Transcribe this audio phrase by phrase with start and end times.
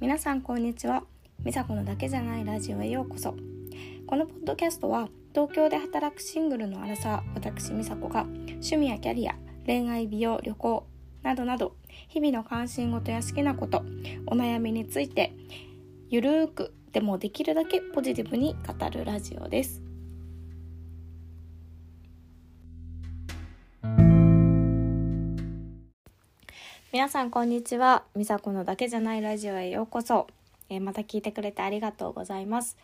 [0.00, 1.04] 皆さんこんにちは。
[1.44, 3.34] 美佐子のだけじゃないラジオへようこそ。
[4.06, 9.34] このポッドキャストは東京で働くシングルのアラサー私美佐子が趣味やキャリア
[9.66, 10.86] 恋愛美容旅行
[11.22, 11.76] などなど
[12.08, 13.84] 日々の関心事や好きなこと
[14.26, 15.34] お悩みについて
[16.08, 19.89] ゆるーくでもできるだけポジティブに語るラジオです。
[26.92, 28.02] 皆さんこんにちは。
[28.16, 30.26] 美佐子のだけじゃないラジオへようこそ、
[30.68, 32.76] えーまた聞いてくれてありがとうございます。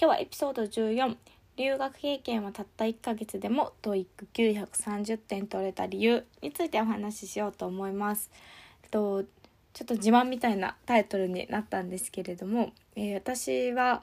[0.00, 1.16] 今日はエピソード14
[1.56, 6.26] 留学経験はたった1ヶ月でも TOEIC930 点取れた理由。
[6.42, 8.32] についてお話ししようと思います。
[8.90, 9.22] と
[9.74, 14.02] ちょっと自慢みたいなタイトルになったんですけれども、えー私は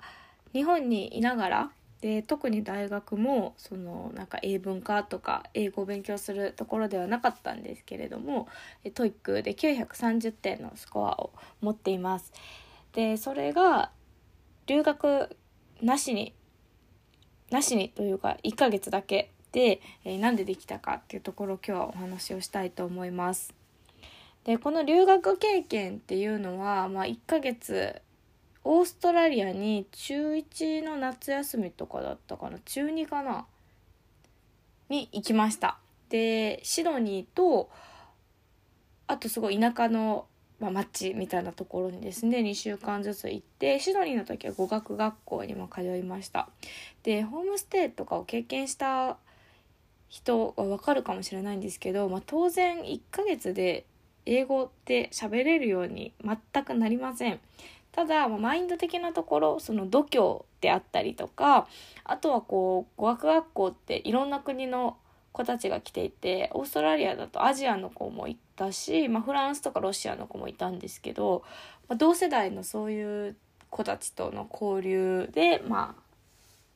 [0.53, 1.71] 日本にいながら
[2.01, 8.47] で特に大学もそのなんか英文科とか英語を勉強するところではなかったんですけれども
[8.83, 12.31] え TOEIC で930点のスコアを持っています。
[12.93, 13.91] でそれが
[14.65, 15.35] 留学
[15.81, 16.33] なしに
[17.49, 23.53] なしにというか1ヶ月だけで、えーなんでできたかっていうところを今日はお話をしたいと思います。
[24.43, 28.01] でこの留学経験っていうのは、まあ、1ヶ月
[28.71, 33.47] オーストラリアに中1の夏休みとかだったかな中2かな？
[34.89, 35.79] に行きました。
[36.09, 37.71] でシドニーと
[39.07, 40.27] あとすごい田舎の、
[40.59, 46.47] まあ、町みたいなところにですね2週間ずつ行ってシドニーの時は語学学校にも通いました。
[47.01, 49.17] でホームステイとかを経験した
[50.09, 53.85] 人はわかるかもしれないんですけど、まあ、当然1ヶ月で
[54.29, 57.39] 英語って喋れるように全くなりません。
[57.91, 61.67] ただ、マインド的なところその度胸であったりとか
[62.03, 64.97] あとはこう語学学校っていろんな国の
[65.31, 71.43] 子たちが来ていてオーストラリアだとアジアの子もいたし、まあ、フランスとかロシアの子もいたんですけど、
[71.87, 73.35] まあ、同世代のそういう
[73.69, 76.01] 子たちとの交流でまあ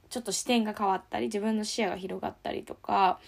[0.10, 3.20] ちょっと視点が変わったり自分の視野が広がったりとか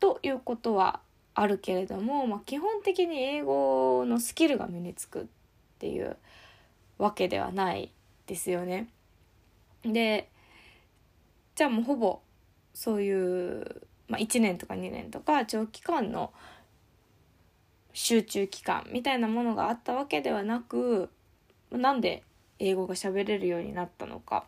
[0.00, 1.00] ということは
[1.34, 5.24] あるけれども、まあ、基本的に英語のスキルが身につくっ
[5.78, 6.16] ていう
[6.98, 7.90] わけではない
[8.26, 8.88] ですよね。
[9.82, 10.28] で
[11.56, 12.20] じゃあもうほぼ
[12.72, 16.32] そういう、まあ、1年とか2年とか長期間の
[17.92, 21.10] 集中期間みたいなものがあったわけではなく
[21.70, 22.22] なんで
[22.58, 24.44] 英語が喋れるようになったのか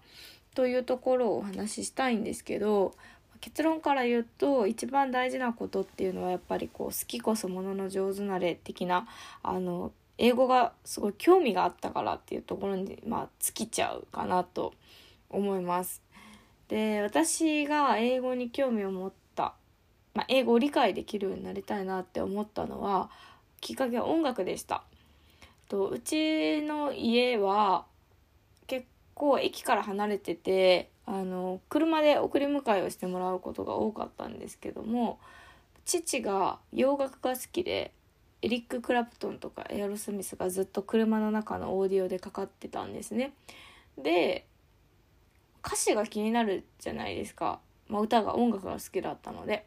[0.54, 2.94] というところをお話ししたいんですけど
[3.40, 9.06] 結論から言うと一番大事なことっていうのはやっぱりこう好きこそものの上手なれ的な
[9.42, 14.72] あの英語がすごい興味があったからっていうところにまあ尽きちゃうかなと
[15.30, 16.02] 思います。
[16.68, 19.54] で私が英語に興味を持った、
[20.14, 23.10] まあ、英語を理解できるようになりたいなって思ったのは
[23.60, 24.82] きっかけは音楽でした。
[25.68, 27.86] とうちの家は
[28.66, 35.18] 結構駅から離れててあの車で送り迎えをしてもらうことが多かったんですけども
[35.84, 37.92] 父が洋楽が好きで
[38.42, 43.32] エリック・クラプトンとかエアロスミスがずっと車の中のオーディオでかかってたんですね。
[43.96, 44.46] で
[45.64, 49.64] 歌詞が気になるじゃないですか、まあ、歌が音楽が好きだったので。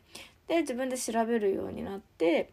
[0.50, 2.50] で自分で調べるようになって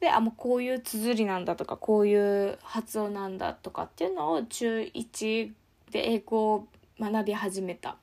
[0.00, 5.52] であもうこういう綴りなんだとかこういう発音なんだとかっていうのを中1
[5.90, 6.68] で英語を
[7.00, 7.96] 学び始めた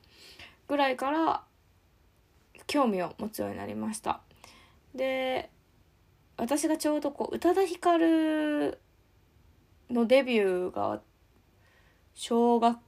[0.66, 1.42] ぐらいから
[2.66, 4.20] 興味を持つようになりました。
[4.94, 5.50] で
[6.36, 8.80] 私がちょうどこう宇多田ヒカル
[9.90, 11.00] のデビューが
[12.14, 12.78] 小学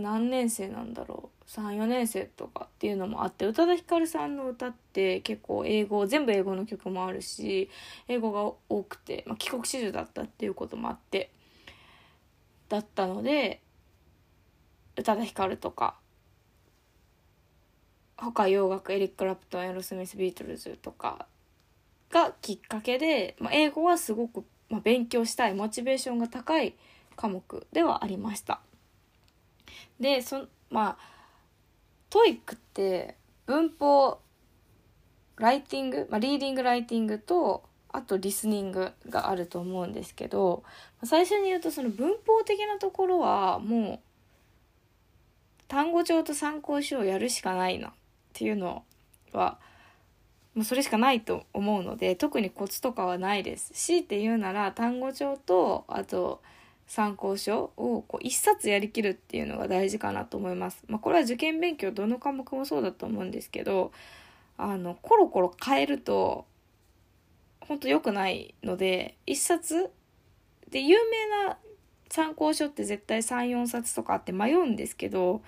[0.00, 7.70] 何年生なんだろう34年生とかっていうのもあって宇多田ヒカルさんの歌って結構英語全部英語の曲もあるし
[8.08, 11.30] 英語が多くて、まあ、帰国子女だったっていうこともあって
[12.68, 13.62] だったので
[14.98, 15.94] 宇多田ヒカルとか
[18.16, 21.26] 他洋楽エリック・クラプトンエアロスミス・ビートルズとか
[22.10, 26.74] がきっかけで、まあ、英語はすごく、まあ、勉強したいモチベーションが高い
[27.14, 28.60] 科目ではありました。
[30.00, 30.98] でそまあ
[32.10, 34.18] TOEIC って文法
[35.36, 40.62] ライティング、まあ、リーディングライティングとあとリスニングがあると思うんですけど
[41.04, 44.07] 最初に言うとその文法的なところはもう
[45.68, 47.92] 単語帳と参考書をやるしかないなっ
[48.32, 48.82] ていうの
[49.32, 49.58] は
[50.54, 56.42] もうそれしかないと思うので特にコツとかはないです強いて言うなら単語帳とあと
[56.88, 60.82] 参考書をこう一冊やりきるっていうのが大事かなと思います。
[60.88, 63.92] まあ、これは受験勉強どの科目もそうだと思うんですけど
[64.56, 66.46] あのコロコロ変えると
[67.60, 69.90] 本当良くないので一冊
[70.70, 71.58] で有名な
[72.10, 75.42] 参考書って絶対34冊とかあって迷うんですけど、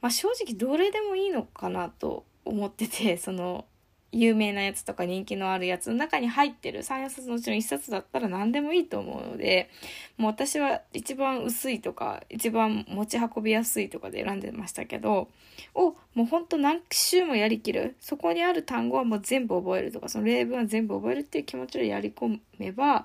[0.00, 3.64] まあ、正直どれでもいいのかなと思ってて その
[4.12, 9.68] 有名なやつとか人気のあるやつの中に入ってる3、4冊のうちの1冊だったら何でもいいと思うので、
[10.16, 15.28] もう私は一番薄いとか、一番持ち運びやすいとかで選んでましたけど、
[15.74, 17.96] をもうほんと何週もやりきる。
[18.00, 23.04] そこにある単語はもう全部覚えるとか、その例文は全部覚えるっていう気持ちでやり込めば、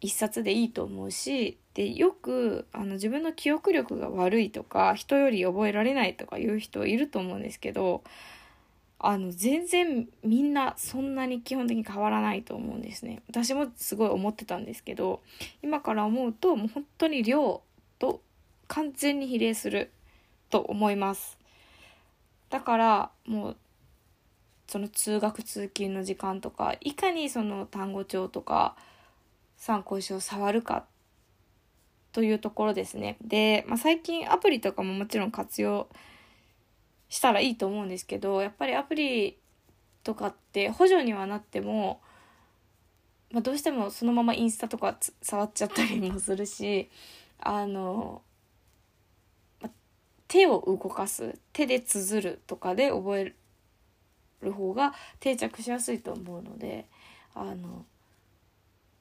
[0.00, 8.02] 一冊でいいと思うしでよくあの自分の記憶力が悪いとか人より覚えられないとかいう人いると思うんですけど
[8.98, 13.22] あの全然みんなそんなに基本的に変わらないと思うんですね。
[13.28, 15.20] 私もすごい思ってたんですけど
[15.62, 17.60] 今から思うともう本当に量
[17.98, 18.22] と
[18.68, 19.90] 完全に比例する
[20.50, 21.38] と思います。
[22.48, 23.56] だからもう
[24.66, 28.76] その通学通勤の時間とかいかにその単語帳とか
[29.56, 30.86] 参考書を触るか
[32.12, 33.18] というところですね。
[33.20, 35.88] で、まあ、最近アプリとかももちろん活用
[37.08, 39.38] したらいいと思うんですけどやっぱりアプリ
[40.02, 42.00] とかって補助にはなっても、
[43.32, 46.88] まあ、どうしてもそのままインスタとか触っちゃったりもするし
[47.38, 48.22] あの、
[49.60, 49.70] ま
[50.28, 53.34] 手を動かす手で綴るとかで覚え
[54.42, 56.86] る方が定着しやすいと思うので
[57.34, 57.84] あの、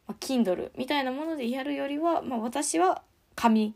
[0.07, 3.01] まあ、Kindle みたいなものでやるよりは、まあ、私は
[3.35, 3.73] 紙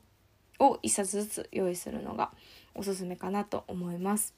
[0.59, 2.31] を1冊ずつ用意するのが
[2.75, 4.33] おすすめかなと思います。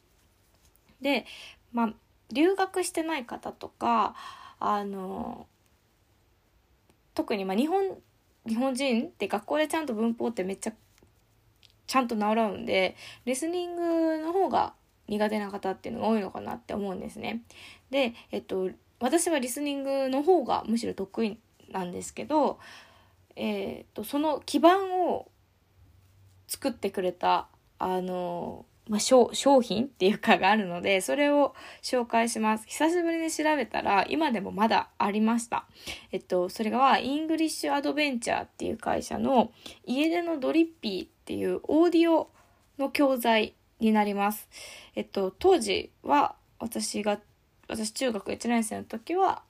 [1.02, 1.26] で、
[1.74, 1.94] まあ、
[2.32, 4.16] 留学してない方とか、
[4.60, 5.48] あの、
[7.14, 7.98] 特にまあ日本、
[8.48, 10.74] 日本人って学校でちゃんと文法ってめっちゃ
[11.88, 12.96] ちゃんと習うんで、
[13.26, 14.74] リスニングの方が
[15.08, 17.42] 苦手な方っていうのが多いのかなって思うんですね。
[17.90, 18.70] で、えっと、
[19.02, 21.38] 私はリスニングの方がむしろ得意
[21.72, 22.60] なんですけど、
[23.36, 25.30] えー、っと、その基盤を
[26.48, 27.48] 作ってくれた
[27.80, 29.32] あの、まあ、商
[29.62, 32.66] 品っていうかがあるので、それを紹介します。
[32.68, 35.66] 久しぶりに調べたら、今でもまだありました。
[36.12, 39.54] えっと、それが、イングリッシュアドベンチャーっていう会社の、
[39.86, 42.30] 家出のドリッピーっていうオーディオ
[42.78, 44.50] の教材になります。
[44.96, 47.22] えっと、当時は、私が、
[47.70, 49.44] 私中学1年生の時は、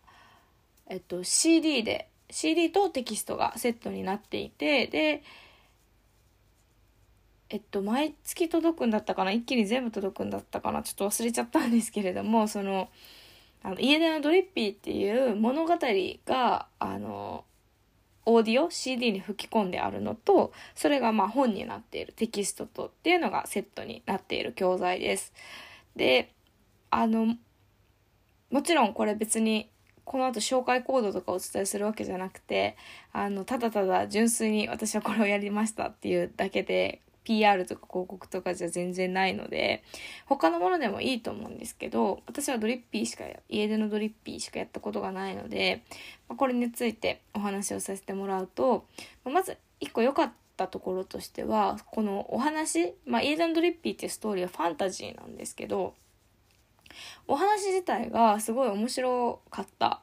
[0.88, 5.24] えっと、CD で、CD とテキストがセットになっていて、で、
[7.50, 9.32] えっと、毎月届くんだったかな？
[9.32, 10.84] 一気に全部届くんだったかな？
[10.84, 12.90] ちょっと忘れちゃったんですけれども、その、
[13.64, 15.78] あの、家出のドリッピーっていう物語
[16.26, 17.44] が、あの、
[18.26, 22.14] オーディオ CD に吹き込んであるのと、それがまあ本になっている。
[22.14, 25.34] テキストとっていうのがセットになっている教材です。
[25.96, 26.32] で、
[26.92, 27.36] あの、
[28.52, 29.71] もちろんこれ別に
[30.12, 32.76] この後紹介コードとかお伝えするわけじゃなくて、
[33.14, 39.86] あの、ただただ純粋に私はこれをやりましたっていうだけで PR とか広告とかじゃ全然ないので、
[40.26, 45.82] 他のものでもいいと思うんですけど、私はドリッピーしか、家でのドリッピーしかやったことがないので、
[46.28, 48.84] ま、これについてお話をさせてもらうと、
[49.24, 55.94] まず一個良かったところとしては、このお話、まあ、家出のドリッピーっていうストーリーはファンタジーなんですけど、
[57.28, 60.02] お話自体がすごい面白かった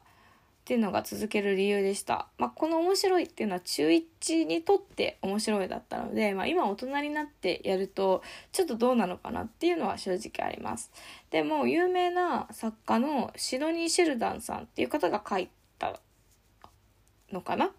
[0.69, 2.27] っていうのが続ける理由でした。
[2.37, 8.21] まあ、この面白いっていうのは中1にとって面白いだったので、まあ、今大人になってやると
[8.51, 10.91] ちょっとどうなのかなっていうのは正直あります。
[11.31, 15.49] でも有名な作家のシドニー・シェルダンさんっていう方が書い
[15.79, 15.99] た
[17.31, 17.69] のかなっ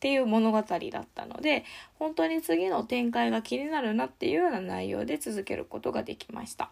[0.00, 1.64] ていう物語だったので
[1.98, 6.70] 本当に次の展開が気になるなっていうような内容で続けることができました。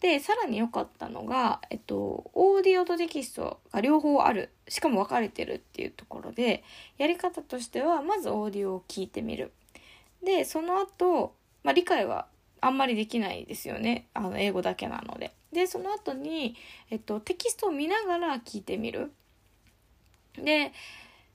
[0.00, 4.50] で、さらに良かったのが、えっと、オーディオとテキストが両方ある。
[4.66, 6.64] しかも分かれてるっていうところで、
[6.96, 9.52] やり方としては、まずオーディオを聞いてみる。
[10.24, 12.26] で、その後、まあ、理解は
[12.62, 14.08] あんまりできないですよね。
[14.14, 15.34] あの、英語だけなので。
[15.52, 16.56] で、その後に、
[16.90, 19.12] えっと、テキストを見ながら聞いてみる。
[20.34, 20.72] で、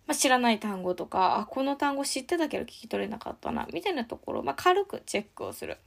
[0.07, 5.77] まあ、知らない単語とか、あ、この単語知ってたけど聞き取れなかったな、みたいなところ、まあ、軽くチェックをする。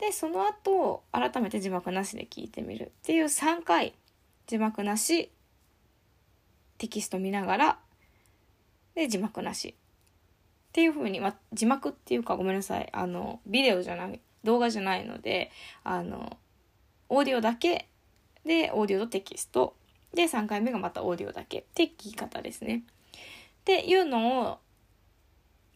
[0.00, 3.94] でその後改めて字幕なしで聞いてみるっていう3回
[4.46, 5.30] 字幕なし
[6.78, 7.78] テキスト見ながら
[8.94, 15.50] で字幕なしっていう風に、ま、字幕っていうかごめんなさいあのビデオじゃない動画じゃないので
[15.84, 16.38] あの
[17.10, 17.88] オーディオだけ
[18.46, 19.76] でオーディオとテキスト
[20.14, 22.84] で3回目がまたオーディオだけって聞き方ですね。
[23.60, 24.58] っていうのを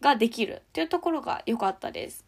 [0.00, 2.24] ができるっていうところが良かったです。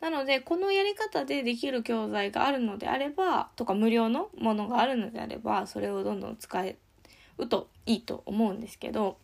[0.00, 6.64] なので、このやり方でできる教材があるのであれば、とか無料のものがあるのであれば、それをどんどん使
[7.38, 9.18] うといいと思うんですけど、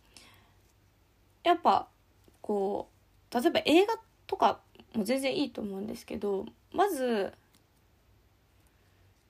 [1.43, 1.87] やっぱ
[2.41, 2.89] こ
[3.31, 3.95] う例えば映画
[4.27, 4.59] とか
[4.93, 7.33] も全然いいと思うんですけどまず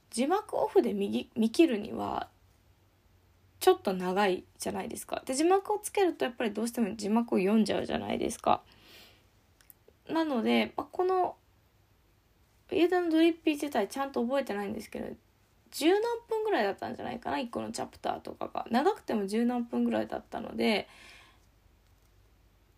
[0.09, 2.27] 字幕オフで見見切るには
[3.59, 5.21] ちょっと長いじゃないですか。
[5.25, 8.61] で字幕をつけるとやっぱりどうしても字幕を読んじゃうじゃないですか。
[10.11, 11.35] なので、まあ、この
[12.71, 15.07] 家田のドリッピー自体ちゃんと覚えてないんですけど
[15.71, 20.87] 十何分ぐらいだったんじゃないかな1個のチャプターとかが長くても十何分ぐらいだったので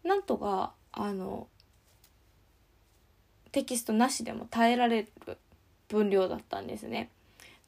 [0.03, 1.47] なんとかあの
[3.51, 5.37] テキストなしでも耐えられる
[5.87, 7.09] 分量だったんですね。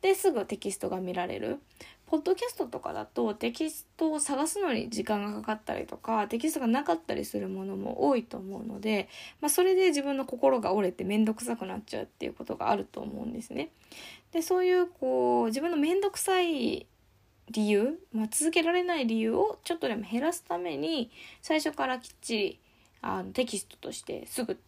[0.06, 1.60] ですぐテキストが見られる。
[2.06, 9.10] ポッドキャストとかだとテキストを探すのに時間がかかったりとかテキストがなかったりするものも多いと思うので、
[9.42, 13.72] まあ、それで自分の心が折れて面倒くさくなっちゃうっていうことがあると思うんですね。
[14.32, 16.86] でそういうこう自分の面倒くさい
[17.50, 21.10] 理由、まあ、続けられない理由をちょっとでも減らすために
[21.42, 22.60] 最初からきっちり
[23.02, 24.60] あのテキストとしてすぐ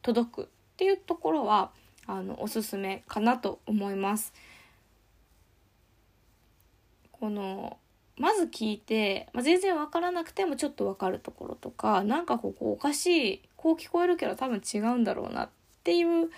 [0.00, 0.46] 届くっ
[0.78, 1.72] ていうところは
[2.06, 4.32] あのおすすめかなと思います。
[7.20, 7.78] この
[8.16, 15.48] まず聞いて、まあ、全然分からなくてもちょっと分かるところとか何かここおかしいこう聞こえるけど多分違うんだろうなっ
[15.84, 16.30] ていう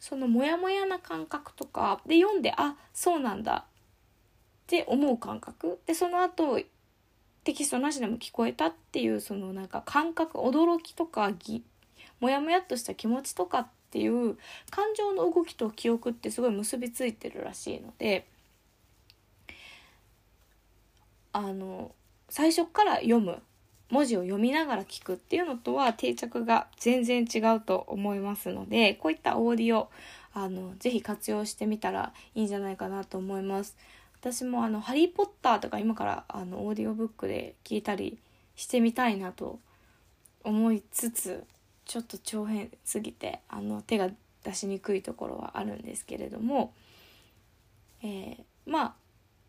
[0.00, 5.78] そのモヤモヤな感覚とかで読んであそうなんだって思う感覚。
[5.86, 6.60] でその後
[7.44, 11.62] テキストなしでも聞こえたっていうそのなんか感覚驚きとかぎ
[12.18, 14.36] モヤモヤっとした気持ちとかっていう
[14.70, 18.26] 感情の動きと記憶ってすごい結びついてるらしいので
[21.36, 21.94] あの
[22.30, 23.42] 最初から読む
[23.90, 29.90] 文字を読みながら聞くっていうのとは定着が全然違うと思いますのでこういったオーディオ
[30.32, 33.76] あのぜひ活用してみたらいいんじゃないかなと思います。
[34.18, 38.18] 私もあの「ハリー・ポッター」とか今からあのオーディオブックで聞いたり
[38.56, 39.60] してみたいなと
[40.42, 41.44] 思いつつ
[41.84, 44.08] ちょっと長編すぎてあの手が
[44.42, 46.72] 出しにくいところはあるんですけれども、
[48.02, 48.94] えー、まあ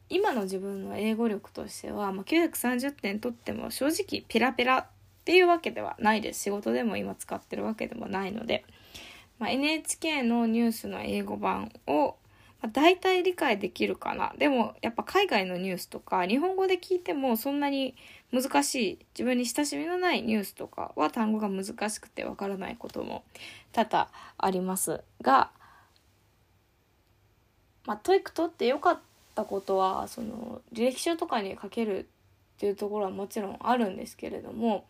[0.09, 4.85] 今の自分の英語力としては、まあ、930点取っても正直ペラペラっ
[5.25, 6.43] ていうわけではないです。
[6.43, 8.63] 仕事でも今使ってるわけでもないので、
[9.39, 12.15] まあ、NHK のニュースの英語版を、
[12.61, 14.33] まあ、大体理解できるかな。
[14.37, 17.95] でもやっぱ海外のニュースとか日本語で聞いてもそんなに
[18.31, 23.23] 難しい自分に親しみのないニュースとかは単語が難しくてわからないことも
[23.71, 25.51] 多々ありますが
[27.87, 29.01] まあ、 TOEIC 取ってよかった
[29.41, 34.86] ったことはその履歴書とかに書けるっていうところはもちろんあるんですけれども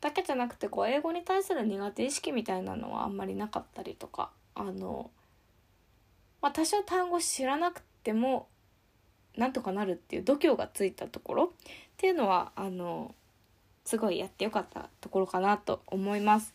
[0.00, 5.10] だけじゃなくてこう英語に対する苦手意識みたいなのはあんまりなかったりとかあの、
[6.40, 8.46] まあ、多少単語知らなくても
[9.36, 11.48] なんとかなるっていう度胸がついたところっ
[11.96, 13.12] ていうのはあの
[13.84, 16.54] すごいやってよかったところかなと思います。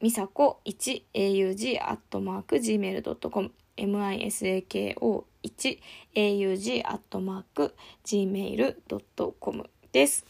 [0.00, 7.74] みさこ 1aug アットマーク gmail.com misako 1aug アットマーク
[8.04, 10.26] gmail.com です。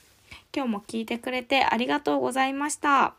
[0.54, 3.14] 今日も聞いてくれてありがとうございました。